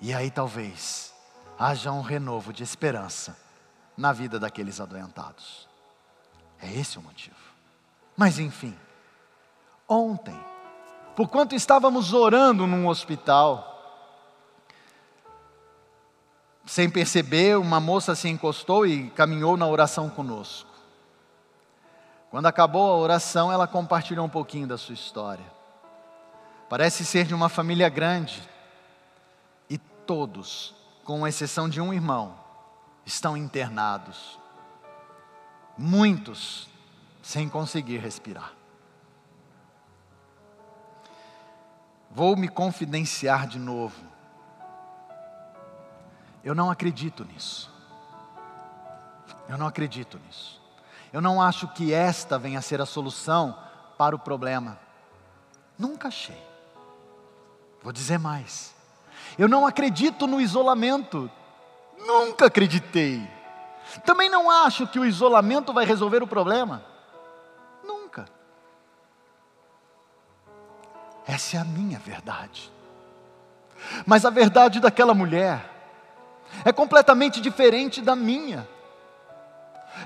[0.00, 1.14] E aí talvez
[1.58, 3.41] haja um renovo de esperança
[3.96, 5.68] na vida daqueles adoentados.
[6.60, 7.36] É esse o motivo.
[8.16, 8.76] Mas enfim,
[9.88, 10.38] ontem,
[11.16, 13.68] por quanto estávamos orando num hospital,
[16.64, 20.70] sem perceber, uma moça se encostou e caminhou na oração conosco.
[22.30, 25.44] Quando acabou a oração, ela compartilhou um pouquinho da sua história.
[26.68, 28.42] Parece ser de uma família grande
[29.68, 30.74] e todos,
[31.04, 32.41] com exceção de um irmão,
[33.04, 34.38] estão internados.
[35.76, 36.68] Muitos
[37.22, 38.52] sem conseguir respirar.
[42.10, 43.96] Vou me confidenciar de novo.
[46.44, 47.70] Eu não acredito nisso.
[49.48, 50.60] Eu não acredito nisso.
[51.12, 53.56] Eu não acho que esta venha a ser a solução
[53.96, 54.78] para o problema.
[55.78, 56.40] Nunca achei.
[57.82, 58.74] Vou dizer mais.
[59.38, 61.30] Eu não acredito no isolamento.
[61.98, 63.28] Nunca acreditei.
[64.04, 66.82] Também não acho que o isolamento vai resolver o problema.
[67.84, 68.24] Nunca.
[71.26, 72.72] Essa é a minha verdade.
[74.06, 75.70] Mas a verdade daquela mulher
[76.64, 78.66] é completamente diferente da minha.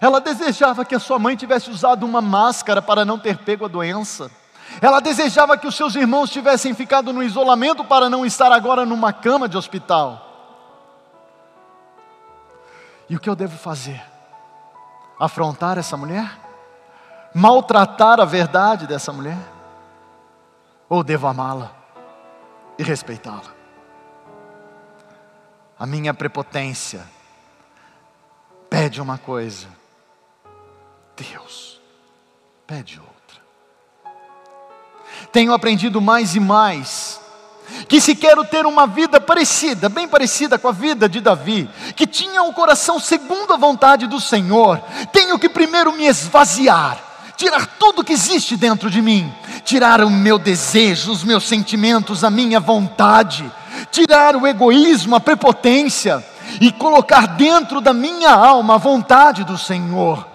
[0.00, 3.68] Ela desejava que a sua mãe tivesse usado uma máscara para não ter pego a
[3.68, 4.30] doença.
[4.80, 9.12] Ela desejava que os seus irmãos tivessem ficado no isolamento para não estar agora numa
[9.12, 10.25] cama de hospital.
[13.08, 14.02] E o que eu devo fazer?
[15.18, 16.38] Afrontar essa mulher?
[17.34, 19.38] Maltratar a verdade dessa mulher?
[20.88, 21.72] Ou devo amá-la
[22.78, 23.54] e respeitá-la?
[25.78, 27.06] A minha prepotência
[28.70, 29.68] pede uma coisa,
[31.16, 31.80] Deus
[32.66, 33.42] pede outra.
[35.30, 37.20] Tenho aprendido mais e mais
[37.88, 42.06] que se quero ter uma vida parecida, bem parecida com a vida de Davi, que
[42.06, 44.80] tinha um coração segundo a vontade do Senhor,
[45.12, 46.98] tenho que primeiro me esvaziar,
[47.36, 49.32] tirar tudo que existe dentro de mim,
[49.64, 53.50] tirar o meu desejo, os meus sentimentos, a minha vontade,
[53.90, 56.24] tirar o egoísmo, a prepotência
[56.60, 60.26] e colocar dentro da minha alma a vontade do Senhor,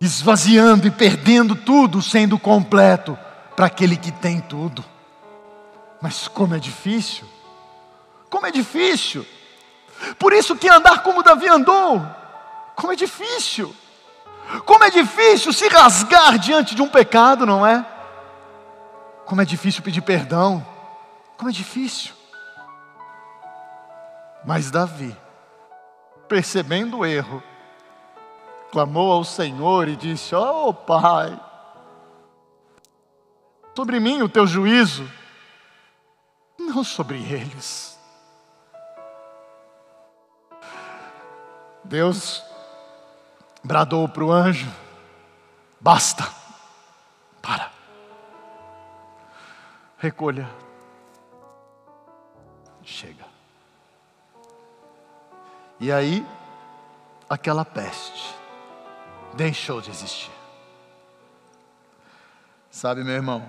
[0.00, 3.16] esvaziando e perdendo tudo, sendo completo
[3.54, 4.93] para aquele que tem tudo.
[6.04, 7.26] Mas como é difícil,
[8.28, 9.26] como é difícil.
[10.18, 11.98] Por isso que andar como Davi andou,
[12.76, 13.74] como é difícil.
[14.66, 17.82] Como é difícil se rasgar diante de um pecado, não é?
[19.24, 20.62] Como é difícil pedir perdão,
[21.38, 22.12] como é difícil.
[24.44, 25.16] Mas Davi,
[26.28, 27.42] percebendo o erro,
[28.70, 31.40] clamou ao Senhor e disse: Oh Pai,
[33.74, 35.10] sobre mim o teu juízo,
[36.74, 37.98] não sobre eles.
[41.84, 42.42] Deus
[43.62, 44.70] bradou para o anjo:
[45.80, 46.24] basta,
[47.40, 47.70] para,
[49.98, 50.48] recolha,
[52.82, 53.24] chega.
[55.78, 56.26] E aí,
[57.28, 58.34] aquela peste
[59.34, 60.32] deixou de existir.
[62.70, 63.46] Sabe, meu irmão,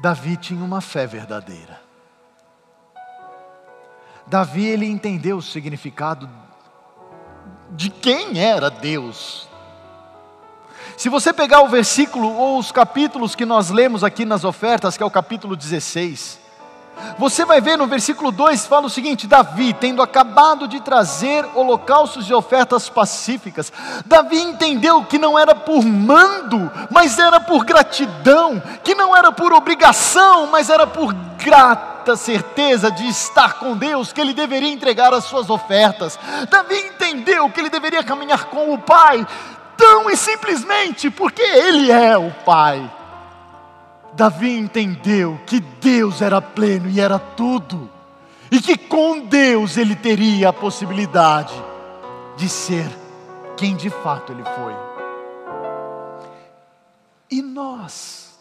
[0.00, 1.78] Davi tinha uma fé verdadeira.
[4.26, 6.28] Davi ele entendeu o significado
[7.72, 9.46] de quem era Deus.
[10.96, 15.02] Se você pegar o versículo ou os capítulos que nós lemos aqui nas ofertas, que
[15.02, 16.39] é o capítulo 16,
[17.18, 22.28] você vai ver no versículo 2 fala o seguinte: Davi, tendo acabado de trazer holocaustos
[22.28, 23.72] e ofertas pacíficas,
[24.06, 29.52] Davi entendeu que não era por mando, mas era por gratidão, que não era por
[29.52, 35.24] obrigação, mas era por grata certeza de estar com Deus, que ele deveria entregar as
[35.24, 36.18] suas ofertas.
[36.50, 39.26] Davi entendeu que ele deveria caminhar com o Pai,
[39.76, 42.99] tão e simplesmente porque ele é o Pai.
[44.20, 47.90] Davi entendeu que Deus era pleno e era tudo,
[48.50, 51.54] e que com Deus ele teria a possibilidade
[52.36, 52.86] de ser
[53.56, 54.76] quem de fato ele foi.
[57.30, 58.38] E nós?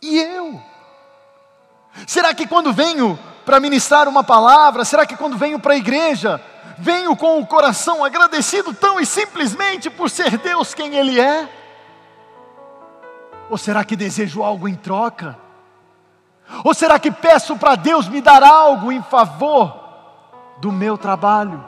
[0.00, 0.62] E eu?
[2.06, 6.40] Será que quando venho para ministrar uma palavra, será que quando venho para a igreja,
[6.78, 11.63] venho com o coração agradecido tão e simplesmente por ser Deus quem Ele é?
[13.50, 15.38] Ou será que desejo algo em troca?
[16.62, 19.80] Ou será que peço para Deus me dar algo em favor
[20.58, 21.64] do meu trabalho?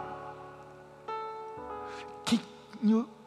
[2.25, 2.41] Que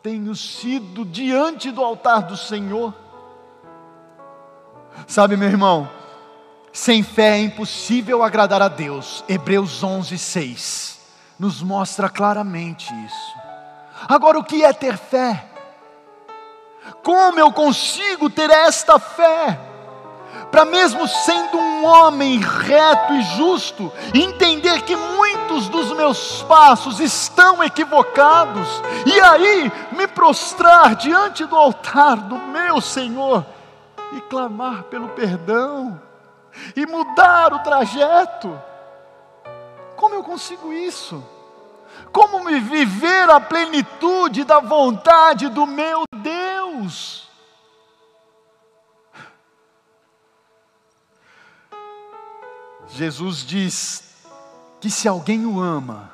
[0.01, 2.93] tenho sido diante do altar do Senhor?
[5.07, 5.89] Sabe, meu irmão,
[6.71, 9.23] sem fé é impossível agradar a Deus.
[9.27, 10.99] Hebreus 11, 6
[11.39, 13.39] nos mostra claramente isso.
[14.07, 15.48] Agora, o que é ter fé?
[17.03, 19.59] Como eu consigo ter esta fé?
[20.51, 27.63] Para mesmo sendo um homem reto e justo, entender que muitos dos meus passos estão
[27.63, 28.67] equivocados,
[29.05, 33.45] e aí me prostrar diante do altar do meu Senhor
[34.13, 36.01] e clamar pelo perdão,
[36.75, 38.59] e mudar o trajeto.
[39.95, 41.23] Como eu consigo isso?
[42.11, 46.08] Como me viver a plenitude da vontade do meu
[46.89, 47.29] Deus?
[52.87, 54.25] Jesus diz
[54.81, 56.11] que se alguém o ama,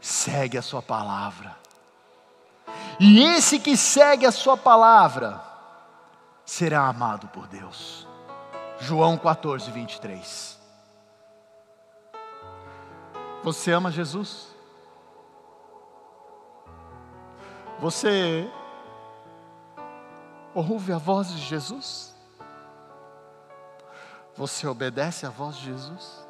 [0.00, 1.56] segue a sua palavra.
[2.98, 5.40] E esse que segue a sua palavra
[6.44, 8.08] será amado por Deus.
[8.80, 10.58] João 14, 23.
[13.44, 14.48] Você ama Jesus?
[17.78, 18.50] Você
[20.58, 22.14] ouve a voz de Jesus?
[24.36, 26.26] Você obedece à voz de Jesus?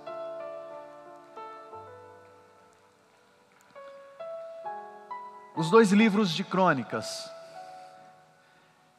[5.57, 7.31] Os dois livros de crônicas,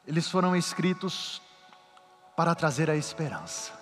[0.06, 1.40] eles foram escritos
[2.36, 3.72] para trazer a esperança.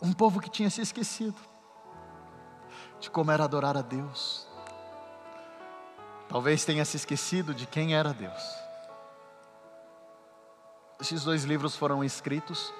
[0.00, 1.38] Um povo que tinha se esquecido
[3.00, 4.46] de como era adorar a Deus.
[6.28, 8.67] Talvez tenha se esquecido de quem era Deus.
[11.00, 12.72] Esses dois livros foram escritos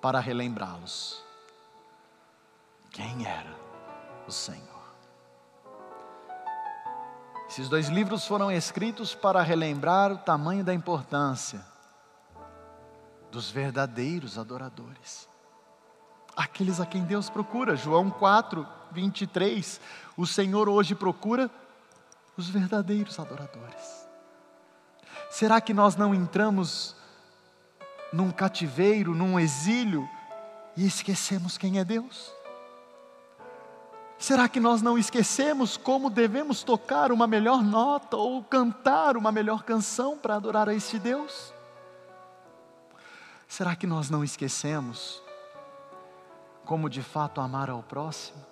[0.00, 1.22] para relembrá-los.
[2.90, 3.54] Quem era
[4.26, 4.66] o Senhor?
[7.48, 11.64] Esses dois livros foram escritos para relembrar o tamanho da importância
[13.30, 15.28] dos verdadeiros adoradores.
[16.36, 17.76] Aqueles a quem Deus procura.
[17.76, 19.80] João 4, 23.
[20.16, 21.50] O Senhor hoje procura
[22.36, 24.06] os verdadeiros adoradores.
[25.30, 26.97] Será que nós não entramos
[28.12, 30.08] num cativeiro, num exílio
[30.76, 32.32] e esquecemos quem é Deus?
[34.18, 39.62] Será que nós não esquecemos como devemos tocar uma melhor nota ou cantar uma melhor
[39.62, 41.54] canção para adorar a este Deus?
[43.46, 45.22] Será que nós não esquecemos
[46.64, 48.44] como de fato amar ao próximo?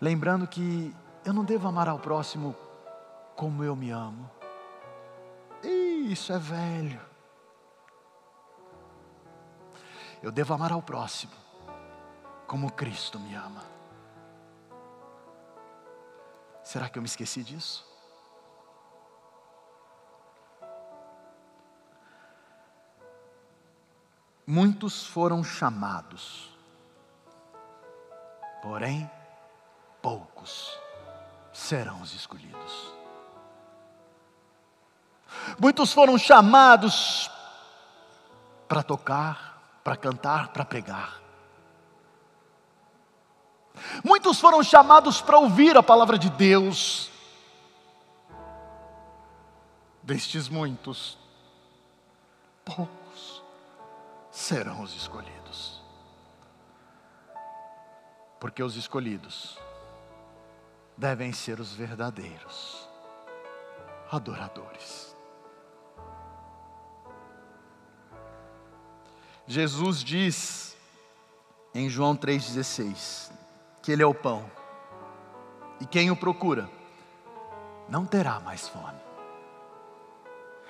[0.00, 0.94] Lembrando que
[1.24, 2.54] eu não devo amar ao próximo
[3.36, 4.28] como eu me amo.
[5.62, 7.07] Isso é velho.
[10.22, 11.32] Eu devo amar ao próximo
[12.46, 13.62] como Cristo me ama.
[16.64, 17.86] Será que eu me esqueci disso?
[24.46, 26.50] Muitos foram chamados,
[28.62, 29.10] porém,
[30.00, 30.78] poucos
[31.52, 32.94] serão os escolhidos.
[35.58, 37.30] Muitos foram chamados
[38.66, 39.57] para tocar,
[39.88, 41.18] para cantar, para pregar.
[44.04, 47.10] Muitos foram chamados para ouvir a palavra de Deus.
[50.02, 51.16] Destes muitos,
[52.66, 53.42] poucos
[54.30, 55.82] serão os escolhidos.
[58.38, 59.58] Porque os escolhidos
[60.98, 62.86] devem ser os verdadeiros
[64.12, 65.07] adoradores.
[69.48, 70.76] Jesus diz
[71.74, 73.32] em João 3,16:
[73.82, 74.44] que Ele é o pão,
[75.80, 76.70] e quem o procura
[77.88, 79.00] não terá mais fome.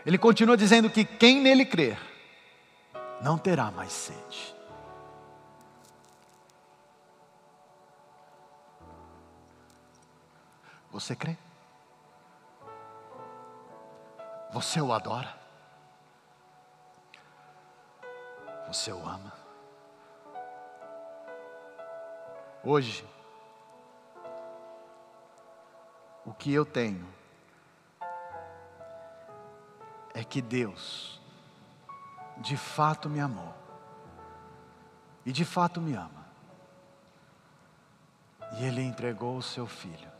[0.06, 1.98] Ele continua dizendo que quem nele crer
[3.20, 4.54] não terá mais sede.
[10.92, 11.36] Você crê?
[14.52, 15.47] Você o adora?
[18.68, 19.32] O ama?
[22.62, 23.08] Hoje,
[26.26, 27.08] o que eu tenho
[30.12, 31.18] é que Deus,
[32.36, 33.54] de fato me amou,
[35.24, 36.26] e de fato me ama,
[38.58, 40.12] e Ele entregou o seu Filho,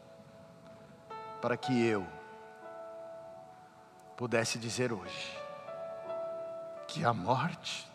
[1.43, 2.07] para que eu
[4.17, 5.39] pudesse dizer hoje,
[6.87, 7.87] que a morte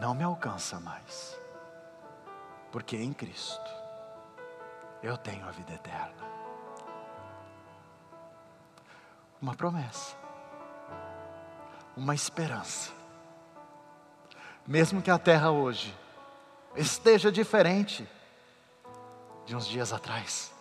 [0.00, 1.40] não me alcança mais
[2.70, 3.70] porque em Cristo
[5.02, 6.30] eu tenho a vida eterna.
[9.40, 10.14] Uma promessa,
[11.96, 12.92] uma esperança.
[14.66, 15.96] Mesmo que a terra hoje
[16.76, 18.08] esteja diferente
[19.46, 20.52] de uns dias atrás,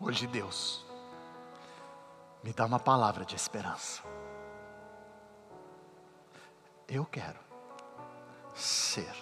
[0.00, 0.84] hoje Deus
[2.42, 4.02] me dá uma palavra de esperança.
[6.88, 7.47] Eu quero
[8.58, 9.14] ser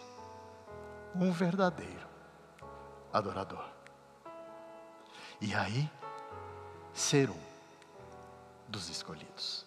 [1.14, 2.06] um verdadeiro
[3.12, 3.68] adorador.
[5.40, 5.90] E aí,
[6.92, 7.46] ser um
[8.66, 9.66] dos escolhidos.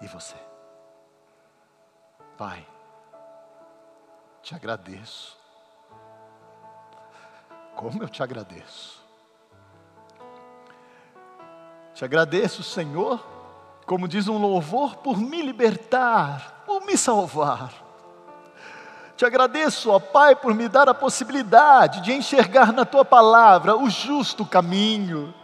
[0.00, 0.36] E você?
[2.38, 2.66] Pai,
[4.42, 5.36] te agradeço.
[7.74, 9.04] Como eu te agradeço.
[11.94, 13.20] Te agradeço, Senhor,
[13.84, 16.59] como diz um louvor, por me libertar,
[16.90, 17.70] me salvar
[19.20, 23.90] te agradeço, ó Pai, por me dar a possibilidade de enxergar na tua palavra o
[23.90, 25.34] justo caminho,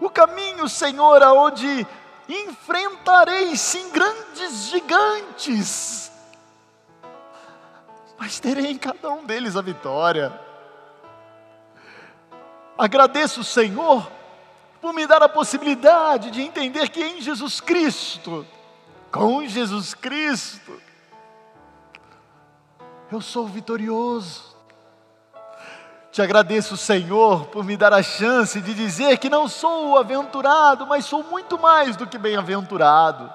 [0.00, 1.84] o caminho, Senhor, aonde
[2.28, 6.12] enfrentarei sim grandes gigantes.
[8.16, 10.32] mas terei em cada um deles a vitória.
[12.78, 14.08] Agradeço Senhor
[14.80, 18.46] por me dar a possibilidade de entender que em Jesus Cristo,
[19.10, 20.83] com Jesus Cristo,
[23.14, 24.54] eu sou vitorioso.
[26.10, 31.04] Te agradeço, Senhor, por me dar a chance de dizer que não sou aventurado, mas
[31.04, 33.32] sou muito mais do que bem-aventurado,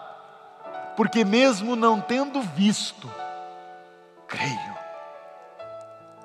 [0.96, 3.10] porque mesmo não tendo visto,
[4.28, 4.76] creio,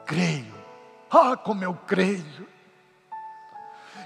[0.06, 0.54] creio,
[1.10, 2.53] ah, como eu creio.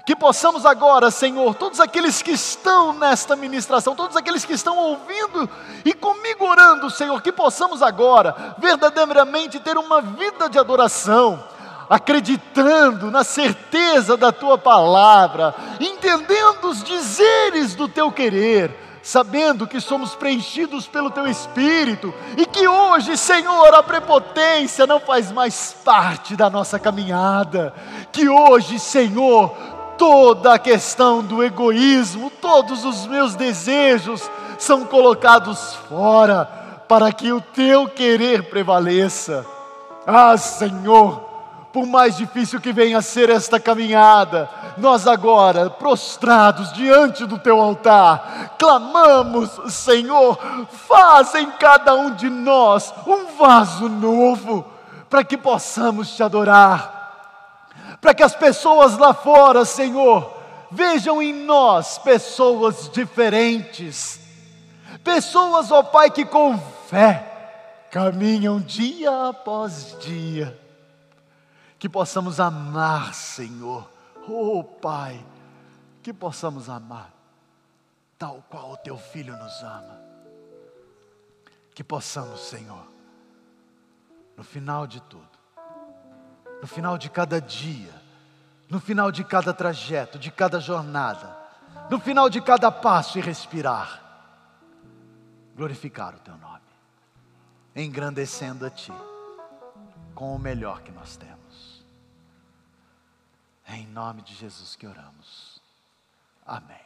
[0.09, 5.47] Que possamos agora, Senhor, todos aqueles que estão nesta ministração, todos aqueles que estão ouvindo
[5.85, 11.43] e comigo orando, Senhor, que possamos agora verdadeiramente ter uma vida de adoração,
[11.87, 20.15] acreditando na certeza da tua palavra, entendendo os dizeres do teu querer, sabendo que somos
[20.15, 26.49] preenchidos pelo teu espírito e que hoje, Senhor, a prepotência não faz mais parte da
[26.49, 27.75] nossa caminhada,
[28.11, 36.45] que hoje, Senhor, toda a questão do egoísmo, todos os meus desejos são colocados fora,
[36.87, 39.45] para que o teu querer prevaleça.
[40.07, 41.19] Ah, Senhor,
[41.73, 47.59] por mais difícil que venha a ser esta caminhada, nós agora, prostrados diante do teu
[47.59, 50.39] altar, clamamos, Senhor,
[50.87, 54.65] faz em cada um de nós um vaso novo,
[55.09, 56.98] para que possamos te adorar
[58.01, 60.37] para que as pessoas lá fora, Senhor,
[60.71, 64.19] vejam em nós pessoas diferentes,
[65.03, 67.25] pessoas, ó Pai, que com fé
[67.91, 70.57] caminham dia após dia,
[71.77, 73.89] que possamos amar, Senhor,
[74.27, 75.23] oh Pai,
[76.01, 77.11] que possamos amar,
[78.17, 79.99] tal qual o Teu Filho nos ama,
[81.73, 82.87] que possamos, Senhor,
[84.37, 85.28] no final de tudo,
[86.61, 87.93] no final de cada dia,
[88.69, 91.37] no final de cada trajeto, de cada jornada,
[91.89, 94.01] no final de cada passo e respirar,
[95.55, 96.61] glorificar o teu nome,
[97.75, 98.93] engrandecendo a ti
[100.13, 101.85] com o melhor que nós temos.
[103.65, 105.61] É em nome de Jesus que oramos.
[106.45, 106.77] Amém.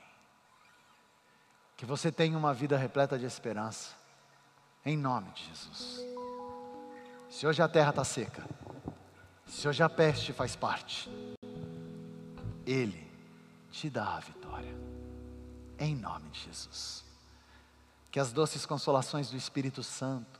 [1.77, 3.95] Que você tenha uma vida repleta de esperança,
[4.85, 6.01] em nome de Jesus.
[7.29, 8.43] Se hoje a terra está seca,
[9.53, 11.09] se hoje a peste faz parte,
[12.65, 13.07] Ele
[13.71, 14.75] te dá a vitória.
[15.77, 17.05] Em nome de Jesus.
[18.11, 20.39] Que as doces consolações do Espírito Santo,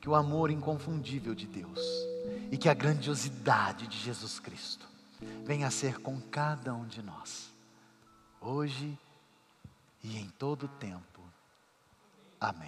[0.00, 1.80] que o amor inconfundível de Deus
[2.50, 4.86] e que a grandiosidade de Jesus Cristo
[5.44, 7.52] venha a ser com cada um de nós,
[8.40, 8.96] hoje
[10.02, 11.20] e em todo o tempo.
[12.40, 12.64] Amém.